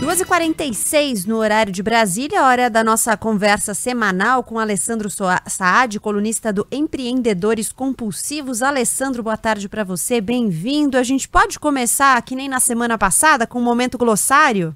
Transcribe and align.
2h46 0.00 1.26
no 1.26 1.36
horário 1.36 1.70
de 1.70 1.82
Brasília, 1.82 2.42
hora 2.44 2.70
da 2.70 2.82
nossa 2.82 3.14
conversa 3.18 3.74
semanal 3.74 4.42
com 4.42 4.58
Alessandro 4.58 5.10
Saad, 5.10 6.00
colunista 6.00 6.50
do 6.50 6.66
Empreendedores 6.72 7.70
Compulsivos. 7.70 8.62
Alessandro, 8.62 9.22
boa 9.22 9.36
tarde 9.36 9.68
para 9.68 9.84
você, 9.84 10.18
bem-vindo. 10.18 10.96
A 10.96 11.02
gente 11.02 11.28
pode 11.28 11.60
começar, 11.60 12.20
que 12.22 12.34
nem 12.34 12.48
na 12.48 12.60
semana 12.60 12.96
passada, 12.96 13.46
com 13.46 13.58
um 13.58 13.62
momento 13.62 13.98
glossário? 13.98 14.74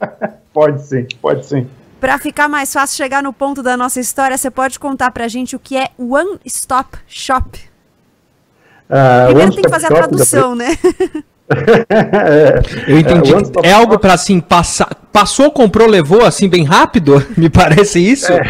pode 0.54 0.86
sim, 0.86 1.04
pode 1.20 1.44
sim. 1.44 1.68
Para 2.00 2.16
ficar 2.18 2.48
mais 2.48 2.72
fácil 2.72 2.96
chegar 2.96 3.24
no 3.24 3.32
ponto 3.32 3.60
da 3.60 3.76
nossa 3.76 3.98
história, 3.98 4.38
você 4.38 4.52
pode 4.52 4.78
contar 4.78 5.10
para 5.10 5.24
a 5.24 5.28
gente 5.28 5.56
o 5.56 5.58
que 5.58 5.76
é 5.76 5.90
One 5.98 6.38
Stop 6.44 6.96
Shop? 7.08 7.58
Uh, 8.88 9.26
Primeiro 9.26 9.52
tem 9.52 9.64
que 9.64 9.68
fazer 9.70 9.86
a 9.86 9.96
tradução, 9.96 10.54
né? 10.54 10.78
Eu 12.88 12.98
entendi. 12.98 13.32
É, 13.62 13.68
é 13.68 13.72
algo 13.72 13.98
para 13.98 14.14
assim, 14.14 14.40
passar, 14.40 14.94
passou, 15.12 15.50
comprou, 15.50 15.88
levou 15.88 16.24
assim 16.24 16.48
bem 16.48 16.64
rápido? 16.64 17.22
Me 17.36 17.50
parece 17.50 18.00
isso? 18.00 18.32
É. 18.32 18.42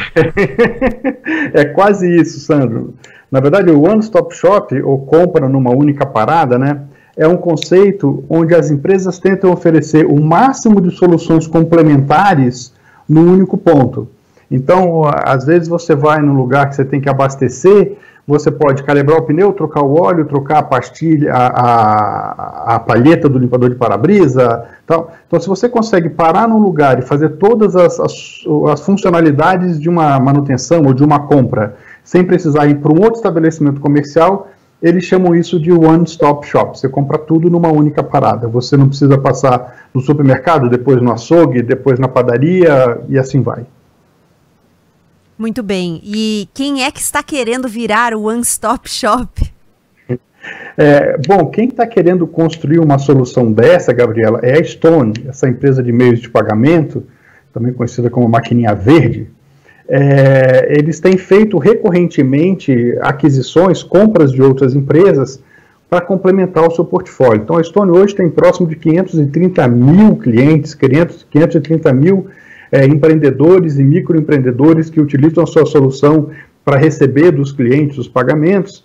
é 1.63 1.65
quase 1.67 2.09
isso, 2.09 2.41
Sandro. 2.41 2.95
Na 3.31 3.41
verdade, 3.41 3.71
o 3.71 3.83
One 3.83 4.01
Stop 4.01 4.35
Shop, 4.35 4.81
ou 4.83 5.05
compra 5.07 5.49
numa 5.49 5.71
única 5.71 6.07
parada, 6.07 6.57
né? 6.57 6.83
É 7.17 7.27
um 7.27 7.37
conceito 7.37 8.25
onde 8.29 8.55
as 8.55 8.71
empresas 8.71 9.19
tentam 9.19 9.53
oferecer 9.53 10.07
o 10.07 10.21
máximo 10.21 10.81
de 10.81 10.91
soluções 10.91 11.47
complementares 11.47 12.73
no 13.09 13.23
único 13.23 13.57
ponto. 13.57 14.09
Então, 14.51 15.03
às 15.25 15.45
vezes 15.45 15.69
você 15.69 15.95
vai 15.95 16.21
num 16.21 16.35
lugar 16.35 16.69
que 16.69 16.77
você 16.77 16.85
tem 16.85 17.01
que 17.01 17.09
abastecer 17.09 17.97
você 18.27 18.51
pode 18.51 18.83
calibrar 18.83 19.19
o 19.19 19.23
pneu, 19.23 19.53
trocar 19.53 19.83
o 19.83 20.01
óleo, 20.01 20.25
trocar 20.25 20.59
a 20.59 20.63
pastilha, 20.63 21.33
a, 21.33 21.47
a, 21.47 22.75
a 22.75 22.79
palheta 22.79 23.29
do 23.29 23.39
limpador 23.39 23.69
de 23.69 23.77
para-brisa. 23.77 24.65
Tal. 24.87 25.13
Então, 25.27 25.39
se 25.39 25.47
você 25.47 25.69
consegue 25.69 26.09
parar 26.09 26.49
num 26.49 26.59
lugar 26.59 26.99
e 26.99 27.03
fazer 27.03 27.31
todas 27.31 27.77
as, 27.77 28.01
as, 28.01 28.45
as 28.71 28.81
funcionalidades 28.81 29.79
de 29.79 29.91
uma 29.91 30.19
manutenção 30.19 30.83
ou 30.87 30.95
de 30.95 31.05
uma 31.05 31.21
compra, 31.21 31.77
sem 32.03 32.25
precisar 32.25 32.67
ir 32.67 32.77
para 32.77 32.93
um 32.93 32.97
outro 32.97 33.17
estabelecimento 33.17 33.81
comercial, 33.81 34.49
eles 34.83 35.05
chamam 35.05 35.35
isso 35.35 35.61
de 35.61 35.73
one-stop 35.73 36.47
shop. 36.47 36.79
Você 36.79 36.89
compra 36.89 37.19
tudo 37.19 37.51
numa 37.51 37.71
única 37.71 38.03
parada. 38.03 38.49
Você 38.49 38.77
não 38.77 38.89
precisa 38.89 39.19
passar 39.19 39.89
no 39.93 40.01
supermercado, 40.01 40.69
depois 40.69 41.01
no 41.01 41.13
açougue, 41.13 41.63
depois 41.63 41.99
na 41.99 42.09
padaria 42.09 43.01
e 43.09 43.19
assim 43.19 43.43
vai. 43.43 43.67
Muito 45.39 45.63
bem. 45.63 46.01
E 46.05 46.49
quem 46.55 46.85
é 46.85 46.91
que 46.91 47.01
está 47.01 47.23
querendo 47.23 47.69
virar 47.69 48.15
o 48.15 48.25
One 48.25 48.43
Stop 48.43 48.89
Shop? 48.89 49.55
É, 50.77 51.17
bom, 51.27 51.47
quem 51.47 51.69
está 51.69 51.87
querendo 51.87 52.27
construir 52.27 52.79
uma 52.79 52.99
solução 52.99 53.51
dessa, 53.51 53.93
Gabriela, 53.93 54.41
é 54.43 54.59
a 54.59 54.65
Stone, 54.65 55.15
essa 55.29 55.49
empresa 55.49 55.83
de 55.83 55.93
meios 55.93 56.21
de 56.21 56.29
pagamento, 56.29 57.05
também 57.53 57.73
conhecida 57.73 58.11
como 58.11 58.29
Maquininha 58.29 58.75
Verde. 58.75 59.29
É, 59.89 60.77
eles 60.77 60.99
têm 61.01 61.17
feito 61.17 61.59
recorrentemente 61.59 62.97
aquisições, 63.01 63.83
compras 63.83 64.33
de 64.33 64.43
outras 64.43 64.75
empresas 64.75 65.43
para 65.89 66.01
complementar 66.01 66.67
o 66.67 66.71
seu 66.71 66.85
portfólio. 66.85 67.43
Então, 67.43 67.57
a 67.57 67.63
Stone 67.63 67.91
hoje 67.91 68.15
tem 68.15 68.29
próximo 68.29 68.67
de 68.67 68.77
530 68.77 69.69
mil 69.69 70.17
clientes, 70.17 70.75
500, 70.75 71.27
530 71.31 71.93
mil 71.93 72.27
é, 72.75 72.85
empreendedores 72.85 73.79
e 73.79 73.85
microempreendedores 73.85 74.91
que 74.91 75.01
utilizam 75.01 75.45
a 75.45 75.47
sua 75.47 75.65
solução 75.65 76.31
para 76.65 76.77
receber 76.77 77.31
dos 77.31 77.53
clientes 77.53 77.99
os 77.99 78.09
pagamentos. 78.09 78.85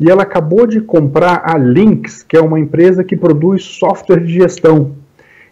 E 0.00 0.10
ela 0.10 0.22
acabou 0.22 0.66
de 0.66 0.80
comprar 0.80 1.42
a 1.44 1.54
Lynx, 1.58 2.22
que 2.22 2.34
é 2.34 2.40
uma 2.40 2.58
empresa 2.58 3.04
que 3.04 3.14
produz 3.14 3.62
software 3.62 4.20
de 4.20 4.32
gestão. 4.32 4.92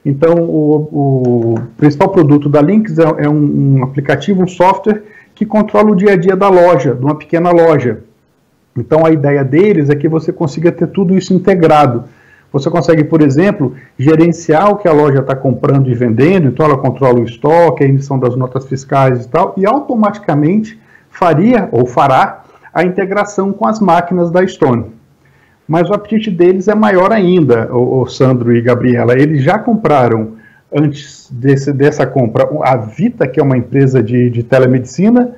Então, 0.02 0.34
o, 0.34 1.54
o 1.54 1.54
principal 1.76 2.08
produto 2.08 2.48
da 2.48 2.62
Lynx 2.62 2.98
é, 2.98 3.24
é 3.24 3.28
um, 3.28 3.76
um 3.76 3.84
aplicativo, 3.84 4.42
um 4.42 4.48
software 4.48 5.02
que 5.34 5.44
controla 5.44 5.90
o 5.90 5.96
dia 5.96 6.12
a 6.12 6.16
dia 6.16 6.36
da 6.36 6.48
loja, 6.48 6.94
de 6.94 7.04
uma 7.04 7.16
pequena 7.16 7.50
loja. 7.50 8.00
Então, 8.74 9.04
a 9.04 9.10
ideia 9.10 9.44
deles 9.44 9.90
é 9.90 9.94
que 9.94 10.08
você 10.08 10.32
consiga 10.32 10.72
ter 10.72 10.86
tudo 10.86 11.14
isso 11.14 11.34
integrado. 11.34 12.04
Você 12.54 12.70
consegue, 12.70 13.02
por 13.02 13.20
exemplo, 13.20 13.74
gerenciar 13.98 14.70
o 14.70 14.76
que 14.76 14.86
a 14.86 14.92
loja 14.92 15.18
está 15.18 15.34
comprando 15.34 15.90
e 15.90 15.94
vendendo, 15.94 16.46
então 16.46 16.64
ela 16.64 16.78
controla 16.78 17.18
o 17.18 17.24
estoque, 17.24 17.82
a 17.82 17.86
emissão 17.88 18.16
das 18.16 18.36
notas 18.36 18.64
fiscais 18.64 19.24
e 19.24 19.28
tal, 19.28 19.54
e 19.56 19.66
automaticamente 19.66 20.80
faria 21.10 21.68
ou 21.72 21.84
fará 21.84 22.44
a 22.72 22.84
integração 22.84 23.52
com 23.52 23.66
as 23.66 23.80
máquinas 23.80 24.30
da 24.30 24.46
Stone. 24.46 24.86
Mas 25.66 25.90
o 25.90 25.94
apetite 25.94 26.30
deles 26.30 26.68
é 26.68 26.76
maior 26.76 27.10
ainda, 27.10 27.74
o, 27.74 28.02
o 28.02 28.06
Sandro 28.06 28.54
e 28.54 28.62
Gabriela. 28.62 29.14
Eles 29.14 29.42
já 29.42 29.58
compraram, 29.58 30.34
antes 30.72 31.28
desse, 31.32 31.72
dessa 31.72 32.06
compra, 32.06 32.48
a 32.62 32.76
Vita, 32.76 33.26
que 33.26 33.40
é 33.40 33.42
uma 33.42 33.58
empresa 33.58 34.00
de, 34.00 34.30
de 34.30 34.44
telemedicina, 34.44 35.32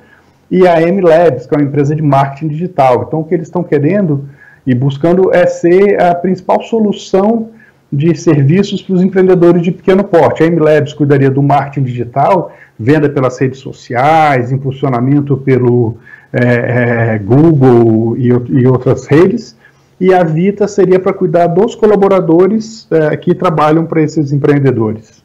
e 0.51 0.67
a 0.67 0.79
M 0.83 1.01
Labs, 1.01 1.47
que 1.47 1.55
é 1.55 1.57
uma 1.57 1.65
empresa 1.65 1.95
de 1.95 2.03
marketing 2.03 2.49
digital. 2.49 3.05
Então, 3.07 3.21
o 3.21 3.23
que 3.23 3.33
eles 3.33 3.47
estão 3.47 3.63
querendo 3.63 4.29
e 4.67 4.75
buscando 4.75 5.33
é 5.33 5.47
ser 5.47 5.99
a 6.01 6.13
principal 6.13 6.61
solução 6.61 7.51
de 7.91 8.13
serviços 8.17 8.81
para 8.81 8.95
os 8.95 9.01
empreendedores 9.01 9.61
de 9.61 9.71
pequeno 9.71 10.03
porte. 10.03 10.43
A 10.43 10.51
MLabs 10.51 10.93
cuidaria 10.93 11.31
do 11.31 11.41
marketing 11.41 11.85
digital, 11.85 12.51
venda 12.77 13.09
pelas 13.09 13.39
redes 13.39 13.59
sociais, 13.59 14.51
impulsionamento 14.51 15.37
pelo 15.37 15.95
é, 16.33 17.13
é, 17.13 17.19
Google 17.19 18.17
e, 18.17 18.27
e, 18.27 18.67
outras 18.67 19.07
redes, 19.07 19.55
e 20.01 20.13
a 20.13 20.21
Vita 20.21 20.67
seria 20.67 20.99
para 20.99 21.13
cuidar 21.13 21.47
dos 21.47 21.73
colaboradores 21.73 22.85
é, 22.91 23.15
que 23.15 23.33
trabalham 23.33 23.85
para 23.85 24.01
esses 24.01 24.33
empreendedores. 24.33 25.23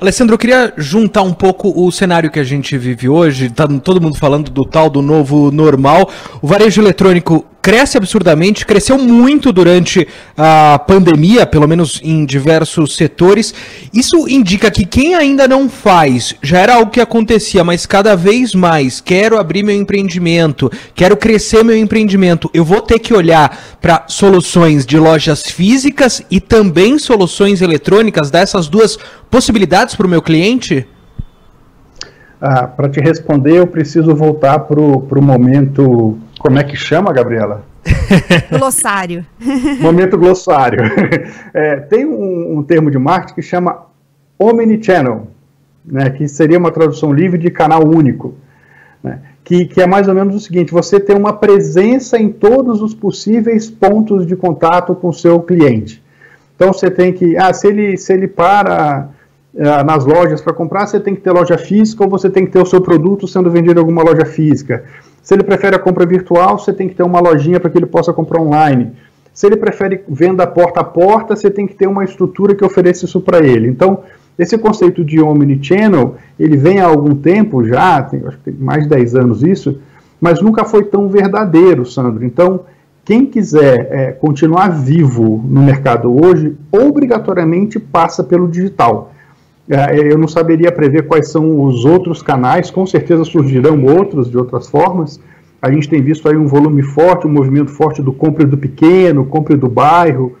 Alessandro, 0.00 0.34
eu 0.34 0.38
queria 0.38 0.72
juntar 0.76 1.22
um 1.22 1.32
pouco 1.32 1.68
o 1.84 1.90
cenário 1.90 2.30
que 2.30 2.38
a 2.38 2.44
gente 2.44 2.78
vive 2.78 3.08
hoje, 3.08 3.50
tá 3.50 3.66
todo 3.66 4.00
mundo 4.00 4.16
falando 4.16 4.50
do 4.50 4.64
tal 4.64 4.88
do 4.88 5.02
novo 5.02 5.50
normal. 5.50 6.08
O 6.40 6.46
varejo 6.46 6.80
eletrônico 6.80 7.44
cresce 7.64 7.96
absurdamente, 7.96 8.66
cresceu 8.66 8.98
muito 8.98 9.50
durante 9.50 10.06
a 10.36 10.78
pandemia, 10.78 11.46
pelo 11.46 11.66
menos 11.66 11.98
em 12.04 12.26
diversos 12.26 12.94
setores. 12.94 13.54
Isso 13.90 14.28
indica 14.28 14.70
que 14.70 14.84
quem 14.84 15.14
ainda 15.14 15.48
não 15.48 15.66
faz, 15.66 16.34
já 16.42 16.58
era 16.58 16.74
algo 16.74 16.90
que 16.90 17.00
acontecia, 17.00 17.64
mas 17.64 17.86
cada 17.86 18.14
vez 18.14 18.54
mais 18.54 19.00
quero 19.00 19.38
abrir 19.38 19.62
meu 19.62 19.74
empreendimento, 19.74 20.70
quero 20.94 21.16
crescer 21.16 21.64
meu 21.64 21.74
empreendimento, 21.74 22.50
eu 22.52 22.66
vou 22.66 22.82
ter 22.82 22.98
que 22.98 23.14
olhar 23.14 23.58
para 23.80 24.04
soluções 24.08 24.84
de 24.84 24.98
lojas 24.98 25.44
físicas 25.44 26.22
e 26.30 26.42
também 26.42 26.98
soluções 26.98 27.62
eletrônicas 27.62 28.30
dessas 28.30 28.68
duas 28.68 28.98
possibilidades 29.30 29.94
para 29.94 30.06
o 30.06 30.10
meu 30.10 30.20
cliente? 30.20 30.86
Ah, 32.38 32.66
para 32.66 32.90
te 32.90 33.00
responder, 33.00 33.56
eu 33.56 33.66
preciso 33.66 34.14
voltar 34.14 34.58
para 34.58 34.78
o 34.78 35.22
momento 35.22 36.18
como 36.44 36.58
é 36.58 36.62
que 36.62 36.76
chama, 36.76 37.10
Gabriela? 37.10 37.64
glossário. 38.58 39.24
Momento 39.80 40.18
glossário. 40.18 40.80
É, 41.54 41.76
tem 41.76 42.04
um, 42.04 42.58
um, 42.58 42.62
termo 42.64 42.90
de 42.90 42.98
marketing 42.98 43.34
que 43.34 43.42
chama 43.42 43.86
omnichannel, 44.36 45.28
né, 45.84 46.10
que 46.10 46.26
seria 46.26 46.58
uma 46.58 46.72
tradução 46.72 47.12
livre 47.12 47.38
de 47.38 47.48
canal 47.48 47.86
único. 47.86 48.34
Né, 49.00 49.20
que, 49.44 49.66
que 49.66 49.80
é 49.80 49.86
mais 49.86 50.08
ou 50.08 50.14
menos 50.14 50.34
o 50.34 50.40
seguinte: 50.40 50.72
você 50.72 50.98
tem 50.98 51.16
uma 51.16 51.32
presença 51.32 52.18
em 52.18 52.28
todos 52.28 52.82
os 52.82 52.92
possíveis 52.92 53.70
pontos 53.70 54.26
de 54.26 54.34
contato 54.34 54.94
com 54.96 55.08
o 55.08 55.14
seu 55.14 55.40
cliente. 55.40 56.02
Então 56.56 56.72
você 56.72 56.90
tem 56.90 57.12
que, 57.12 57.36
ah, 57.36 57.54
se 57.54 57.68
ele, 57.68 57.96
se 57.96 58.12
ele 58.12 58.26
para 58.26 59.08
ah, 59.58 59.84
nas 59.84 60.04
lojas 60.04 60.42
para 60.42 60.52
comprar, 60.52 60.86
você 60.86 60.98
tem 60.98 61.14
que 61.14 61.20
ter 61.20 61.30
loja 61.30 61.56
física 61.56 62.02
ou 62.02 62.10
você 62.10 62.28
tem 62.28 62.44
que 62.44 62.52
ter 62.52 62.60
o 62.60 62.66
seu 62.66 62.80
produto 62.80 63.28
sendo 63.28 63.50
vendido 63.50 63.78
em 63.78 63.82
alguma 63.82 64.02
loja 64.02 64.26
física. 64.26 64.84
Se 65.24 65.34
ele 65.34 65.42
prefere 65.42 65.74
a 65.74 65.78
compra 65.78 66.04
virtual, 66.04 66.58
você 66.58 66.70
tem 66.70 66.86
que 66.86 66.94
ter 66.94 67.02
uma 67.02 67.18
lojinha 67.18 67.58
para 67.58 67.70
que 67.70 67.78
ele 67.78 67.86
possa 67.86 68.12
comprar 68.12 68.42
online. 68.42 68.92
Se 69.32 69.46
ele 69.46 69.56
prefere 69.56 70.04
venda 70.06 70.46
porta 70.46 70.80
a 70.80 70.84
porta, 70.84 71.34
você 71.34 71.50
tem 71.50 71.66
que 71.66 71.74
ter 71.74 71.86
uma 71.86 72.04
estrutura 72.04 72.54
que 72.54 72.62
ofereça 72.62 73.06
isso 73.06 73.22
para 73.22 73.38
ele. 73.38 73.66
Então, 73.66 74.00
esse 74.38 74.58
conceito 74.58 75.02
de 75.02 75.22
omnichannel, 75.22 76.16
ele 76.38 76.58
vem 76.58 76.78
há 76.78 76.84
algum 76.84 77.14
tempo 77.14 77.64
já, 77.64 78.02
tem, 78.02 78.22
acho 78.26 78.36
que 78.36 78.50
tem 78.50 78.54
mais 78.54 78.82
de 78.82 78.90
10 78.90 79.14
anos 79.14 79.42
isso, 79.42 79.80
mas 80.20 80.42
nunca 80.42 80.62
foi 80.62 80.84
tão 80.84 81.08
verdadeiro, 81.08 81.86
Sandro. 81.86 82.22
Então, 82.22 82.60
quem 83.02 83.24
quiser 83.24 83.88
é, 83.90 84.12
continuar 84.12 84.68
vivo 84.68 85.42
no 85.42 85.62
mercado 85.62 86.14
hoje, 86.14 86.54
obrigatoriamente 86.70 87.80
passa 87.80 88.22
pelo 88.22 88.46
digital. 88.46 89.13
É, 89.68 90.12
eu 90.12 90.18
não 90.18 90.28
saberia 90.28 90.70
prever 90.70 91.06
quais 91.06 91.28
são 91.28 91.62
os 91.64 91.84
outros 91.84 92.22
canais, 92.22 92.70
com 92.70 92.86
certeza 92.86 93.24
surgirão 93.24 93.82
outros 93.84 94.30
de 94.30 94.36
outras 94.36 94.68
formas. 94.68 95.18
A 95.60 95.70
gente 95.70 95.88
tem 95.88 96.02
visto 96.02 96.28
aí 96.28 96.36
um 96.36 96.46
volume 96.46 96.82
forte, 96.82 97.26
um 97.26 97.30
movimento 97.30 97.70
forte 97.70 98.02
do 98.02 98.12
compre 98.12 98.44
do 98.44 98.58
pequeno, 98.58 99.24
compre 99.24 99.56
do 99.56 99.68
bairro, 99.68 100.36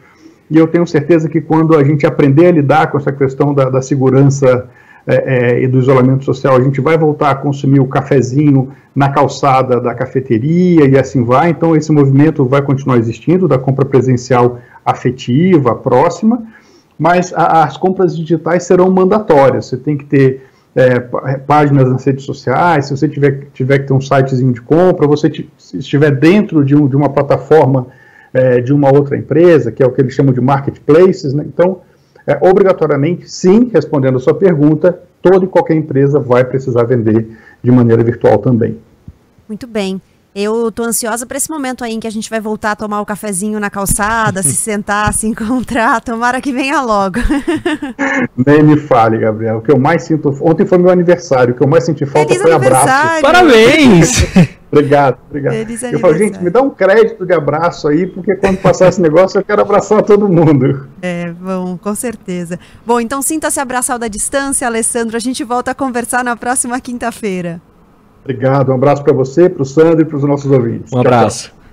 e 0.50 0.58
eu 0.58 0.66
tenho 0.66 0.86
certeza 0.86 1.28
que 1.28 1.40
quando 1.40 1.74
a 1.74 1.82
gente 1.82 2.06
aprender 2.06 2.46
a 2.46 2.52
lidar 2.52 2.90
com 2.90 2.98
essa 2.98 3.10
questão 3.10 3.54
da, 3.54 3.70
da 3.70 3.80
segurança 3.80 4.68
é, 5.06 5.14
é, 5.14 5.62
e 5.62 5.66
do 5.66 5.78
isolamento 5.78 6.22
social, 6.22 6.54
a 6.54 6.60
gente 6.60 6.82
vai 6.82 6.98
voltar 6.98 7.30
a 7.30 7.34
consumir 7.34 7.80
o 7.80 7.86
cafezinho 7.86 8.70
na 8.94 9.08
calçada 9.08 9.80
da 9.80 9.94
cafeteria 9.94 10.86
e 10.86 10.98
assim 10.98 11.24
vai. 11.24 11.48
Então, 11.48 11.74
esse 11.74 11.90
movimento 11.90 12.44
vai 12.44 12.60
continuar 12.60 12.98
existindo 12.98 13.48
da 13.48 13.58
compra 13.58 13.86
presencial 13.86 14.58
afetiva, 14.84 15.74
próxima 15.74 16.42
mas 16.98 17.32
a, 17.34 17.64
as 17.64 17.76
compras 17.76 18.16
digitais 18.16 18.64
serão 18.64 18.90
mandatórias. 18.90 19.66
Você 19.66 19.76
tem 19.76 19.96
que 19.96 20.04
ter 20.04 20.42
é, 20.74 20.98
páginas 21.46 21.88
nas 21.90 22.04
redes 22.04 22.24
sociais, 22.24 22.86
se 22.86 22.96
você 22.96 23.08
tiver, 23.08 23.46
tiver 23.52 23.78
que 23.80 23.86
ter 23.86 23.92
um 23.92 24.00
sitezinho 24.00 24.52
de 24.52 24.60
compra, 24.60 25.06
você 25.06 25.30
se 25.56 25.78
estiver 25.78 26.10
dentro 26.10 26.64
de, 26.64 26.74
um, 26.74 26.88
de 26.88 26.96
uma 26.96 27.08
plataforma 27.08 27.86
é, 28.32 28.60
de 28.60 28.72
uma 28.72 28.92
outra 28.92 29.16
empresa, 29.16 29.70
que 29.70 29.82
é 29.82 29.86
o 29.86 29.92
que 29.92 30.00
eles 30.00 30.12
chamam 30.12 30.32
de 30.32 30.40
marketplaces, 30.40 31.32
né? 31.32 31.44
então, 31.46 31.80
é, 32.26 32.36
obrigatoriamente, 32.48 33.30
sim, 33.30 33.70
respondendo 33.72 34.16
a 34.16 34.20
sua 34.20 34.34
pergunta, 34.34 34.98
toda 35.22 35.44
e 35.44 35.48
qualquer 35.48 35.74
empresa 35.74 36.18
vai 36.18 36.44
precisar 36.44 36.82
vender 36.84 37.28
de 37.62 37.70
maneira 37.70 38.02
virtual 38.02 38.38
também. 38.38 38.78
Muito 39.48 39.66
bem. 39.66 40.00
Eu 40.34 40.72
tô 40.72 40.82
ansiosa 40.82 41.24
para 41.24 41.36
esse 41.36 41.48
momento 41.48 41.84
aí 41.84 41.92
em 41.92 42.00
que 42.00 42.08
a 42.08 42.10
gente 42.10 42.28
vai 42.28 42.40
voltar 42.40 42.72
a 42.72 42.76
tomar 42.76 43.00
o 43.00 43.06
cafezinho 43.06 43.60
na 43.60 43.70
calçada, 43.70 44.42
se 44.42 44.54
sentar, 44.56 45.14
se 45.14 45.28
encontrar. 45.28 46.00
Tomara 46.00 46.40
que 46.40 46.52
venha 46.52 46.82
logo. 46.82 47.20
Nem 48.44 48.60
me 48.64 48.76
fale, 48.76 49.18
Gabriel. 49.18 49.58
O 49.58 49.62
que 49.62 49.70
eu 49.70 49.78
mais 49.78 50.02
sinto. 50.02 50.36
Ontem 50.40 50.66
foi 50.66 50.76
meu 50.78 50.90
aniversário. 50.90 51.54
O 51.54 51.56
que 51.56 51.62
eu 51.62 51.68
mais 51.68 51.84
senti 51.84 52.04
falta 52.04 52.26
Feliz 52.26 52.42
foi 52.42 52.52
abraço. 52.52 53.22
Parabéns! 53.22 54.26
obrigado, 54.72 55.18
obrigado. 55.30 55.52
Feliz 55.54 55.82
eu 55.84 56.00
falo, 56.00 56.18
gente, 56.18 56.42
me 56.42 56.50
dá 56.50 56.60
um 56.62 56.70
crédito 56.70 57.24
de 57.24 57.32
abraço 57.32 57.86
aí, 57.86 58.08
porque 58.08 58.34
quando 58.34 58.58
passar 58.58 58.88
esse 58.88 59.00
negócio 59.00 59.38
eu 59.38 59.44
quero 59.44 59.62
abraçar 59.62 60.02
todo 60.02 60.28
mundo. 60.28 60.88
É, 61.00 61.30
bom, 61.30 61.78
com 61.78 61.94
certeza. 61.94 62.58
Bom, 62.84 62.98
então 62.98 63.22
sinta-se 63.22 63.60
abraçado 63.60 64.00
da 64.00 64.08
distância, 64.08 64.66
Alessandro. 64.66 65.16
A 65.16 65.20
gente 65.20 65.44
volta 65.44 65.70
a 65.70 65.74
conversar 65.76 66.24
na 66.24 66.34
próxima 66.34 66.80
quinta-feira. 66.80 67.60
Obrigado, 68.24 68.72
um 68.72 68.74
abraço 68.74 69.04
para 69.04 69.12
você, 69.12 69.50
para 69.50 69.62
o 69.62 69.66
Sandro 69.66 70.00
e 70.00 70.04
para 70.04 70.16
os 70.16 70.24
nossos 70.24 70.50
ouvintes. 70.50 70.90
Um 70.92 70.98
abraço. 70.98 71.48
Tchau, 71.48 71.50
tchau. 71.50 71.63